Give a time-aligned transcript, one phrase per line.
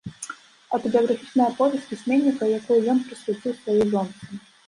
[0.75, 4.23] Аўтабіяграфічная аповесць пісьменніка, якую ён прысвяціў сваёй жонцы.